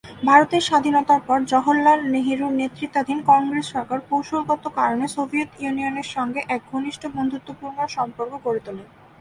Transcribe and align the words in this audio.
ভারতের 0.27 0.63
স্বাধীনতার 0.69 1.21
পর 1.27 1.37
জওহরলাল 1.51 1.99
নেহরুর 2.13 2.53
নেতৃত্বাধীন 2.61 3.19
কংগ্রেস 3.29 3.65
সরকার 3.73 3.99
কৌশলগত 4.09 4.63
কারণে 4.77 5.05
সোভিয়েত 5.15 5.49
ইউনিয়নের 5.61 6.07
সঙ্গে 6.15 6.39
এক 6.55 6.61
ঘনিষ্ঠ 6.71 7.01
বন্ধুত্বপূর্ণ 7.17 7.79
সম্পর্ক 7.97 8.31
গড়ে 8.45 8.61
তোলে। 8.65 8.83